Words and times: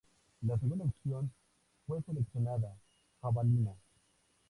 La 0.41 0.57
segunda 0.57 0.85
opción 0.85 1.31
fue 1.85 2.01
seleccionada: 2.01 2.75
Jabalina. 3.21 3.75